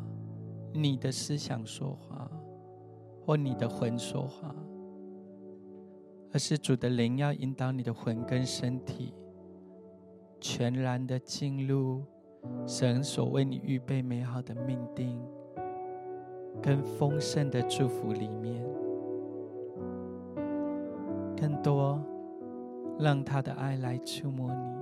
[0.75, 2.31] 你的思想说话，
[3.25, 4.55] 或你的魂说话，
[6.35, 9.15] 而是主的灵要引导你的魂跟身体，
[10.41, 12.03] 全然的进入
[12.67, 15.21] 神所为你预备美好的命定，
[16.63, 18.65] 跟丰盛的祝福里面，
[21.37, 22.01] 更多
[22.99, 24.77] 让他的爱来触摸你，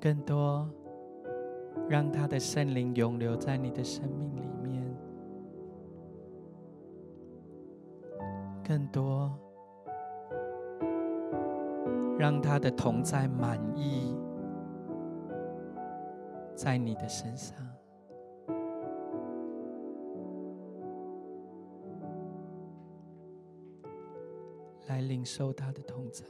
[0.00, 0.68] 更多。
[1.88, 4.82] 让他的圣灵永留在你的生命里面，
[8.64, 9.38] 更多
[12.18, 14.16] 让他的同在满意
[16.54, 17.54] 在你的身上，
[24.88, 26.24] 来领受他的同在，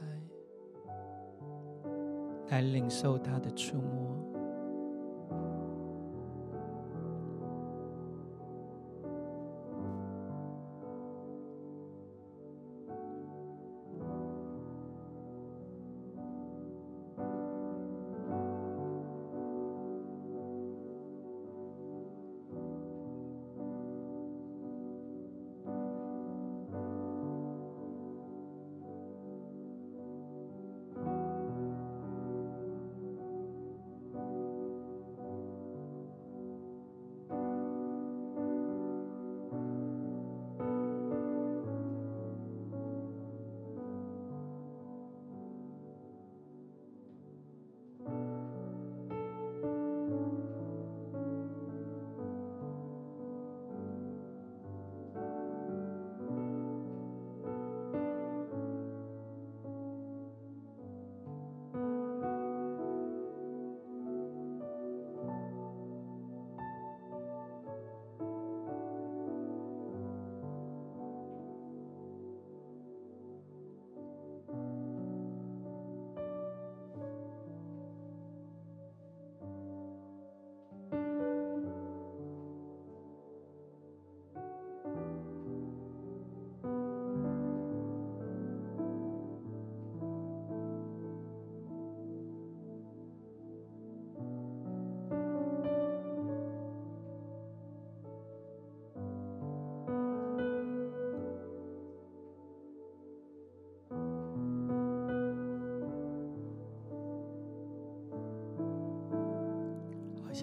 [2.49, 4.36] 来领受他的触摸。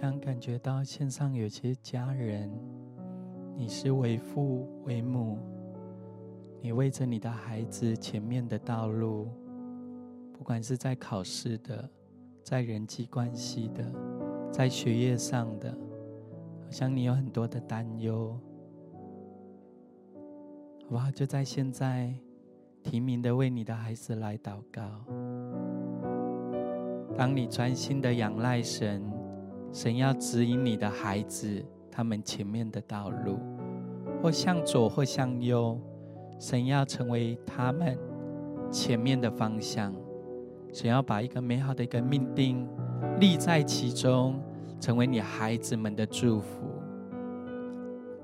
[0.04, 2.50] 像感觉到线上有些家人，
[3.56, 5.38] 你是为父为母，
[6.60, 9.30] 你为着你的孩子前面的道路，
[10.34, 11.88] 不管是在考试的，
[12.42, 13.82] 在人际关系的，
[14.52, 18.38] 在学业上的，好像你有很多的担忧，
[20.82, 21.10] 好不好？
[21.10, 22.12] 就在现在，
[22.82, 24.82] 提名的为你的孩子来祷告。
[27.16, 29.13] 当你专心的仰赖神。
[29.74, 31.60] 神要指引你的孩子，
[31.90, 33.40] 他们前面的道路，
[34.22, 35.76] 或向左，或向右。
[36.38, 37.98] 神要成为他们
[38.70, 39.92] 前面的方向。
[40.72, 42.64] 神要把一个美好的一个命定
[43.18, 44.40] 立在其中，
[44.78, 46.68] 成为你孩子们的祝福。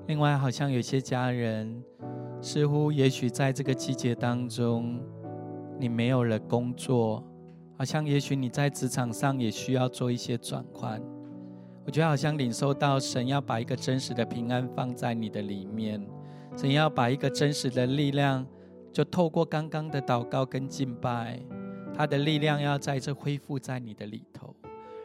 [0.07, 1.83] 另外，好像有些家人，
[2.39, 5.01] 似乎也许在这个季节当中，
[5.77, 7.21] 你没有了工作，
[7.77, 11.01] 好像也许你在职场上也需要做一些转换。
[11.91, 16.01] 我觉得好像领受到神要把一个真实的平安放在你的里面，
[16.55, 18.47] 神要把一个真实的力量，
[18.93, 21.37] 就透过刚刚的祷告跟敬拜，
[21.93, 24.55] 他的力量要在这恢复在你的里头，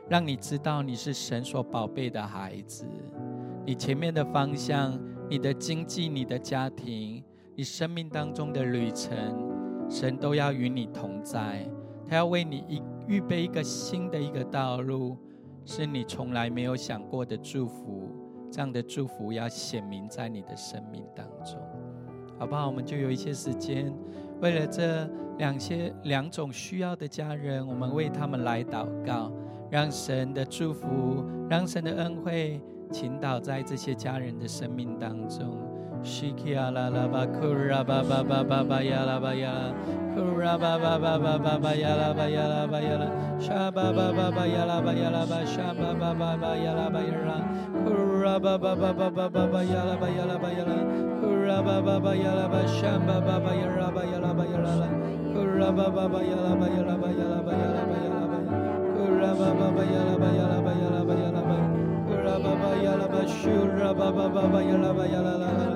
[0.09, 2.87] 让你知道你是神所宝贝的孩子，
[3.65, 4.97] 你前面的方向、
[5.29, 7.21] 你的经济、你的家庭、
[7.57, 9.11] 你生命当中的旅程，
[9.91, 11.69] 神都要与你同在，
[12.09, 15.19] 他要为你一预备一个新的一个道路。
[15.67, 18.09] 是你从来没有想过的祝福，
[18.53, 21.59] 这样的祝福要显明在你的生命当中，
[22.39, 22.69] 好不好？
[22.69, 23.93] 我们就有一些时间，
[24.41, 29.33] 为了这两些两种需要的家人，我们为他们来祷告，
[29.69, 32.61] 让神的祝福，让神的恩惠
[32.93, 35.66] 倾倒在这些家人的生命当中。
[40.15, 43.09] Kura ba ba ba ba ba ba ya la ba ya la ba ya la
[43.43, 46.37] sha ba ba ba ba ya la ba ya la ba sha ba ba ba
[46.41, 47.39] ba ya la ba ya la
[47.85, 50.65] Kura ba ba ba ba ba ba ba ya la ba ya la ba ya
[50.65, 50.79] la
[51.21, 54.19] Kura ba ba ba ya la ba sha ba ba ba ya la ba ya
[54.23, 54.89] la ba ya la
[55.35, 57.83] Kura ba ba ba ya la ba ya la ba ya la ba ya la
[57.91, 58.39] ba ya la ba
[58.95, 61.43] Kura ba ba ba ya la ba ya la ba ya la ba ya la
[61.51, 61.59] ba
[62.09, 65.21] Kura ba ba ya la ba shura ba ba ba ba ya la ba ya
[65.21, 65.76] la la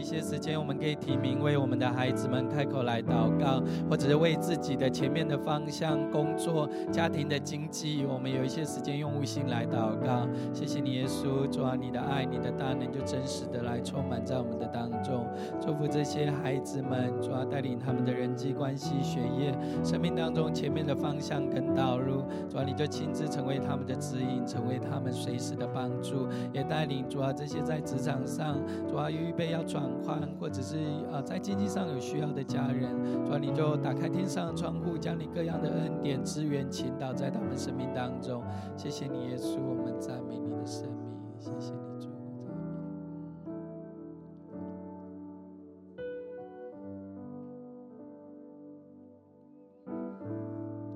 [0.00, 10.26] 一些时间，我们可以提名为我们的孩子们开口来祷告，或者是为自己的前面的方向、工作、家庭的经济，我们有一些时间用悟性来祷告。
[10.52, 15.26] 谢谢你，耶稣，主啊，你的爱、你的大能就真实的来充满在我们的当中。
[15.60, 22.24] 祝福这些孩子们，主啊，带领他们的人际关系、学业、生命当中前面的方向跟道路。
[22.48, 29.60] 主啊，你就亲自成为他们的指引，成为他们随时的帮助，也带领主啊这些在职场上，主啊预备要。
[29.70, 30.78] 转宽，或者是
[31.12, 32.90] 啊，在经济上有需要的家人，
[33.24, 38.42] 主啊，你就打开天上的窗户，将你各样的恩典资源倾倒在他们生命当中。
[38.76, 40.98] 谢谢你，耶稣，我们赞美你的生命。
[41.38, 42.08] 谢谢你，主，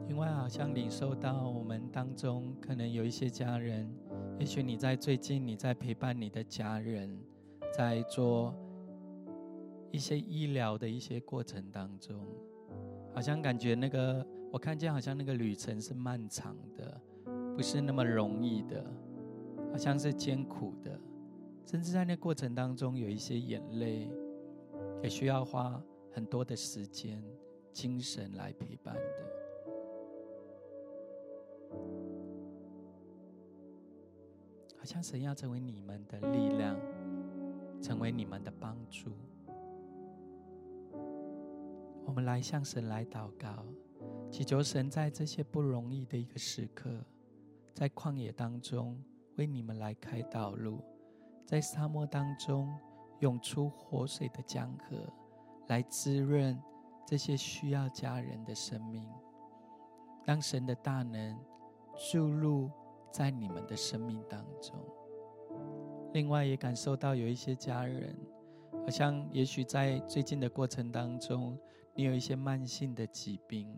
[0.09, 3.91] 另外，好像领受到我们当中可能有一些家人，
[4.39, 7.19] 也许你在最近你在陪伴你的家人。
[7.77, 8.55] 在做
[9.95, 12.27] 一些医疗的一些过程当中，
[13.15, 17.01] 好像感觉那个我看见好像那个旅程是漫长的，
[17.55, 18.85] 不是那么容易的，
[19.71, 20.99] 好像是艰苦的，
[21.65, 24.11] 甚至在那过程当中有一些眼泪，
[25.01, 25.81] 也需要花
[26.11, 27.23] 很多的时间、
[27.73, 29.01] 精神来陪伴的，
[34.77, 36.77] 好像神要成为你们的力量。
[37.81, 39.11] 成为你们的帮助，
[42.07, 43.65] 我们来向神来祷告，
[44.31, 47.05] 祈求神在这些不容易的一个时刻，
[47.73, 49.03] 在旷野当中
[49.37, 50.81] 为你们来开道路，
[51.45, 52.73] 在沙漠当中
[53.21, 55.13] 涌出活水的江河，
[55.69, 56.61] 来滋润
[57.07, 59.09] 这些需要家人的生命，
[60.25, 61.39] 让神的大能
[62.11, 62.71] 注入
[63.11, 64.75] 在你们的生命当中。
[66.13, 68.17] 另外也感受到有一些家人，
[68.73, 71.59] 好像也许在最近的过程当中，
[71.95, 73.69] 你有一些慢性的疾病，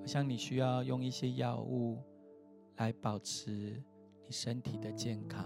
[0.00, 1.98] 好像你需要用一些药物
[2.76, 3.82] 来保持
[4.24, 5.44] 你身体的健康。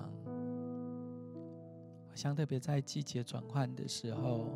[2.09, 4.47] 好像特别在季节转换的时候，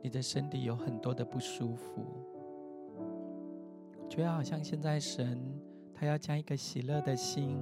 [0.00, 2.06] 你的身体有很多的不舒服，
[4.08, 5.42] 觉得好像现在神
[5.92, 7.58] 他要将一个喜乐的心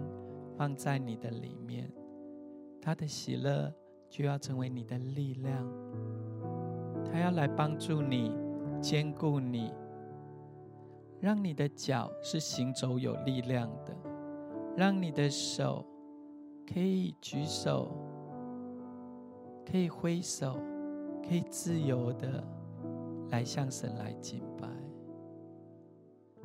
[0.59, 1.91] 放在你的里面，
[2.82, 3.72] 他的喜乐
[4.11, 5.66] 就要成为你的力量，
[7.07, 8.30] 他要来帮助你，
[8.85, 9.72] 坚固你，
[11.18, 13.97] 让你的脚是行走有力量的，
[14.76, 15.82] 让你的手
[16.70, 17.91] 可以举手，
[19.64, 20.61] 可以挥手，
[21.26, 22.45] 可以自由的
[23.30, 24.68] 来向神来敬拜。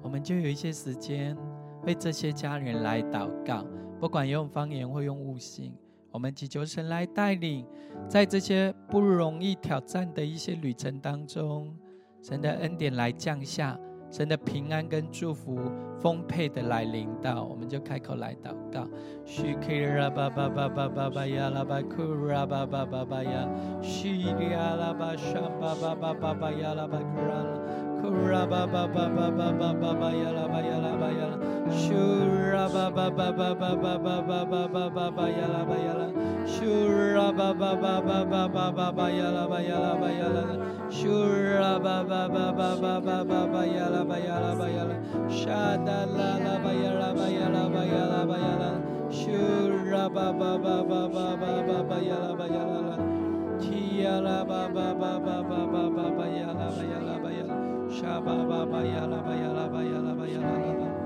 [0.01, 1.37] 我们就有一些时间
[1.85, 3.65] 为这些家人来祷告。
[3.99, 5.73] 不管用方言或用悟性，
[6.09, 7.67] 我们祈求神来带领，
[8.07, 11.77] 在这些不容易挑战的一些旅程当中，
[12.22, 13.78] 神的恩典来降下，
[14.11, 15.57] 神的平安跟祝福，
[15.99, 18.88] 丰沛的来临到，我们就开口来祷告。
[31.70, 36.07] Shura ba ba ba ba ba ba ba ba ba ba ba ba yala ba yala.
[36.49, 40.43] Shura ba ba ba ba ba ba ba ba yala ba yala ba yala.
[40.89, 44.95] Shura ba ba ba ba ba ba ba ba yala ba yala ba yala.
[45.30, 48.70] Shada la la ba yala ba yala ba yala ba yala.
[49.13, 52.97] Shura ba ba ba ba ba ba ba ba yala ba yala la.
[53.99, 57.55] Yala ba ba ba ba ba ba ba ba yala ba yala ba yala.
[57.91, 60.98] Shaba ba ba yala ba yala ba yala ba yala la.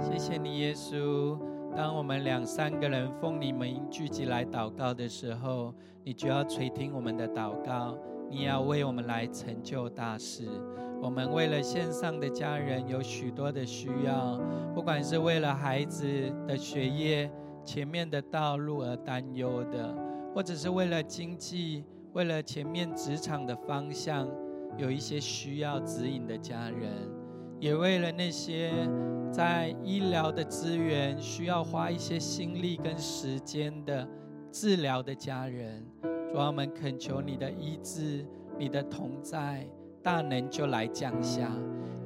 [0.00, 1.38] 谢谢你，耶稣。
[1.76, 7.96] 当我们两三个人奉你名聚集来祷告的时候，你就要垂听我们的祷告，
[8.30, 10.48] 你要为我们来成就大事。
[11.02, 14.40] 我们为了线上的家人有许多的需要，
[14.74, 16.06] 不管是为了孩子
[16.46, 17.30] 的学业、
[17.62, 19.94] 前面的道路而担忧的，
[20.34, 21.84] 或者是为了经济。
[22.14, 24.26] 为了前面职场的方向，
[24.76, 26.90] 有一些需要指引的家人，
[27.58, 28.72] 也为了那些
[29.32, 34.06] 在医疗的资源需要花一些心力跟时间的
[34.52, 35.84] 治疗的家人，
[36.30, 38.26] 主啊，我们恳求你的医治，
[38.58, 39.66] 你的同在，
[40.02, 41.50] 大能就来降下。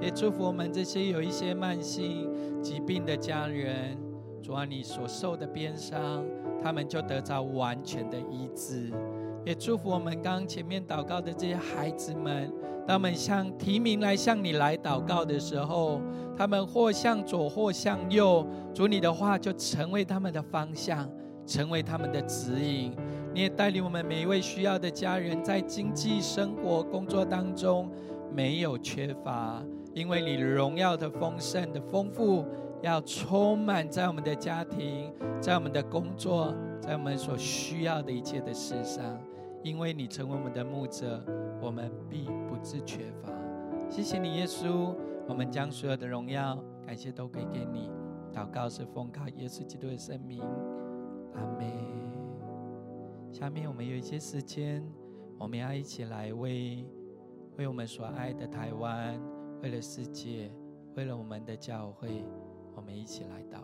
[0.01, 2.31] 也祝福我们这些有一些慢性
[2.63, 3.99] 疾病的家人，
[4.43, 6.25] 主啊，你所受的鞭伤，
[6.63, 8.91] 他们就得到完全的医治。
[9.45, 12.53] 也祝福我们刚刚前面祷告的这些孩子们，
[12.87, 16.01] 当他们向提名来向你来祷告的时候，
[16.37, 21.09] 他们或向左或向右，主你的话就成为他们的方向，
[21.47, 22.95] 成为他们的指引。
[23.33, 27.89] 你也带领我们每一位需要的家人，在经济、生活、工作当中
[28.35, 29.63] 没有缺乏，
[29.95, 32.45] 因为你荣耀的丰盛的丰富
[32.83, 35.11] 要充满在我们的家庭，
[35.41, 39.19] 在我们的工作，在我们所需要的一切的事上。
[39.63, 41.23] 因为你成为我们的牧者，
[41.61, 43.31] 我们必不致缺乏。
[43.91, 44.95] 谢谢你，耶稣。
[45.29, 47.89] 我们将所有的荣耀、感谢都归给你。
[48.33, 50.41] 祷告是奉靠耶稣基督的圣名，
[51.35, 51.71] 阿门。
[53.31, 54.85] 下面我们有一些时间，
[55.39, 56.85] 我们要一起来为
[57.59, 59.21] 为我们所爱的台湾，
[59.63, 60.51] 为了世界，
[60.97, 62.25] 为了我们的教会，
[62.75, 63.63] 我们一起来祷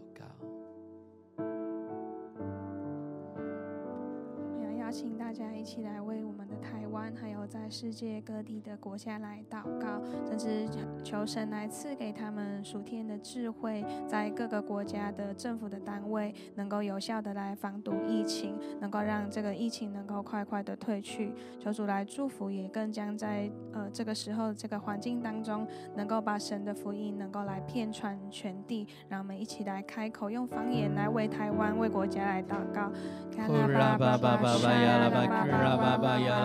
[4.86, 4.96] 邀。
[4.98, 10.68] 请大家一起来为我们台湾，还有在世界各地的国家来祷告，甚至
[11.04, 21.32] 求神来赐给他们属天的智慧，在各个国家的政府的单位能够有效的来防堵疫情，能够让这个疫情能够快快的退去。
[21.60, 28.86] 求主来祝福，也更将在呃这个时候这个环境当中，能够把神的福音能够来遍传全地。
[29.08, 32.90] 让我们一起来开口，用方言来为台湾、为国家来祷告。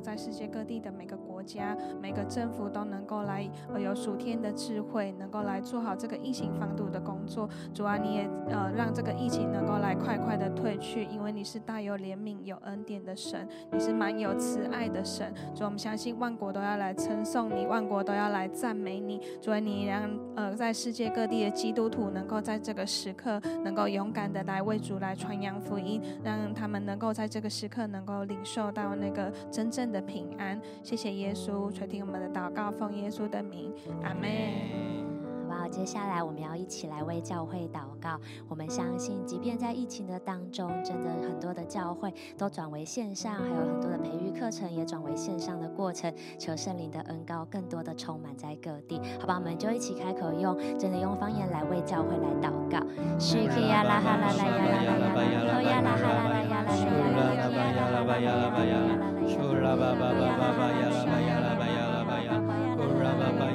[0.00, 7.48] 在世界各地的每个国家，每个政府都能够来呃有属天的智慧，能够来做好这个疫情防堵的工作。
[7.74, 15.32] 主啊，你也呃让这个疫情能够来快快的退去，因为你是大有怜悯、有恩典的神，你是满有慈爱的神。
[15.54, 19.20] 主，我们相信万国都要来称颂你，万国都要来赞美你。
[19.40, 30.60] 主啊，你让呃在世界各地的基督徒能够在这个时刻能够勇敢的来为主来传扬福音，让他们能够在这个时刻能够领受到那个真正的平安。
[30.82, 33.72] 谢谢耶稣垂听我们的祷告，奉耶稣的名，
[34.02, 35.09] 阿门。
[35.50, 35.66] 不好？
[35.68, 38.20] 接下来我们要一起来为教会祷告。
[38.48, 46.12] 我们相信，即便在疫情的当中，真的很多的教会都转为线上，还有很多的培育课程也转为线上的过程。
[46.38, 49.34] 求圣灵的恩膏更多的充满在各地，好吧？
[49.36, 52.78] 我们就一起开口用，真的用方言来为教会来祷告。
[53.18, 59.18] 是可呀啦哈啦啦呀啦啦呀啦，哦呀啦哈啦啦呀啦啦呀啦啦呀啦啦呀啦啦呀啦啦。
[59.26, 62.38] 是啦吧吧吧吧吧呀啦吧呀啦吧呀啦吧呀，
[62.78, 63.49] 哦啦吧吧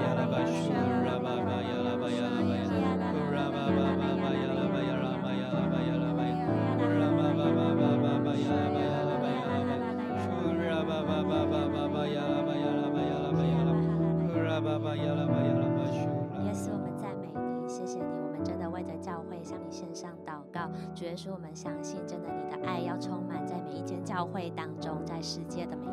[21.15, 21.31] 使。
[21.31, 25.84] 我们相信，真的你的爱要充满在每一间教会当中，在世界的。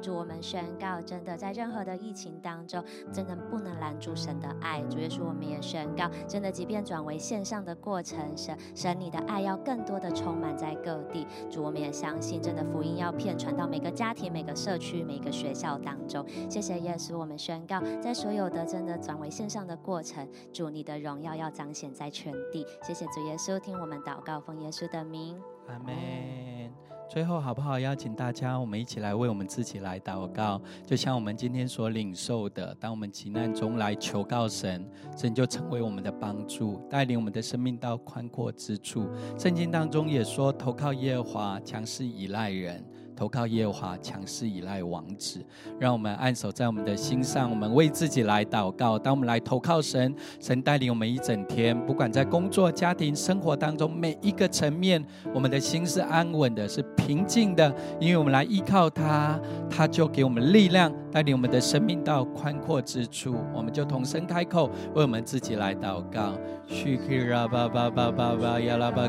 [0.00, 4.82] 主，我们宣告，真的在任何的疫情当中，真的不能拦住神的爱。
[4.90, 11.26] 主耶稣，我们也宣告，真的即便转为线上的过程，神神你的爱要更多的充满在各地。
[11.50, 16.26] 主，我们也相信，真的福音要遍传到每个家庭、每个社区、每个学校当中。
[16.48, 22.66] 谢谢耶稣，我们宣告，在所有的真的转为线上的过程，主你的荣耀要彰显在全地。
[22.82, 26.89] 谢谢主耶稣，听我们祷告，奉耶稣的名，阿门。
[27.10, 27.76] 最后，好不好？
[27.80, 30.62] 邀请大家，我们一起来为我们自己来祷告。
[30.86, 39.08] 就像我们今天所领受的，当我们急难中来求告神，神就成为我们的帮助，带领我们的生命到宽阔之处。
[39.36, 42.80] 圣经当中也说：“投靠耶和华，强势依赖人。”
[43.20, 45.44] 投靠耶和华，强势倚赖王子。
[45.78, 48.98] 让我们按手在我们的心上，我们为自己来祷告。
[48.98, 55.04] 当我们来投靠神，神带领我们一整天，不管在工作、家庭、生活当中每一个层面，
[55.34, 63.36] 我们的心是安稳的，是平静的，因为我们来依靠他，他就给我们力量，带领我们的生命到宽阔之处。
[63.52, 66.32] 我们就同声开口，为我们自己来祷告。
[66.70, 69.02] 巴巴呀啦巴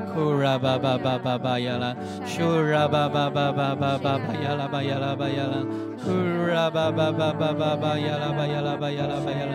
[1.60, 1.98] 呀啦
[3.76, 5.16] 巴巴呀啦，
[6.04, 6.12] 呼
[6.52, 9.54] 啦巴巴巴巴巴巴呀啦巴呀啦巴呀啦巴呀啦，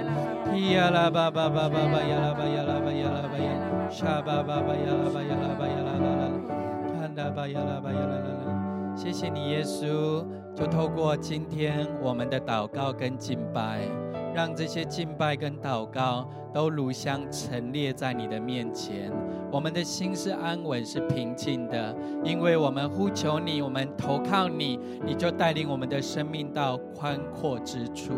[0.54, 3.50] 提呀啦巴巴巴巴巴呀啦巴呀啦巴呀啦巴呀，
[3.90, 6.30] 沙巴巴巴呀啦巴呀啦巴呀啦啦啦，
[7.00, 8.94] 看哒巴呀啦巴呀啦啦啦。
[8.96, 10.24] 谢谢你，耶稣，
[10.54, 13.80] 就透过今天我们的祷告跟敬拜，
[14.36, 19.10] 让这些敬拜跟祷告都如香陈列在你的面前。
[19.50, 28.12] 我们的心是安稳、是平静的，因为我们呼求你，我们投靠你，你就带领我们的生命到宽阔之处，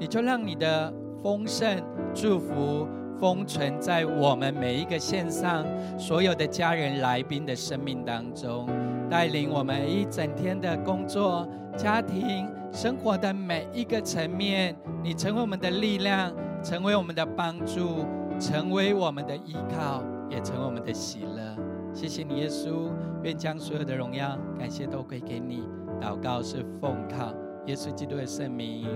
[0.00, 0.90] 你就让你的
[1.22, 1.82] 丰盛、
[2.14, 2.88] 祝福
[3.20, 5.66] 封存在我们每一个线上
[5.98, 8.66] 所有的家人、来宾的生命当中，
[9.10, 11.46] 带领我们一整天的工作、
[11.76, 18.04] 家庭、生活的每一个层面，你成为我们的力量，成为我们的帮助，
[18.38, 20.02] 成为我们的依靠。
[20.30, 21.56] 也成为我们的喜乐，
[21.94, 22.90] 谢谢你，耶稣。
[23.22, 25.66] 愿将所有的荣耀、感谢都归给你。
[25.98, 27.32] 祷告是奉靠
[27.64, 28.86] 耶稣基督的圣名，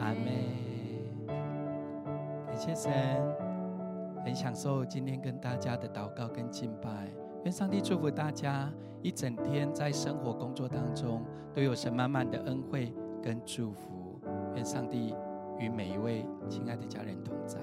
[0.00, 1.28] 阿门。
[2.48, 2.92] 感谢神，
[4.24, 7.08] 很享受今天跟大家的祷告跟敬拜。
[7.44, 8.68] 愿上帝祝福大家
[9.00, 11.22] 一整天在生活工作当中
[11.54, 12.92] 都有神满满的恩惠
[13.24, 14.04] 跟祝福。
[14.54, 15.14] 愿上帝
[15.58, 17.58] 与每一位亲爱的家人同在。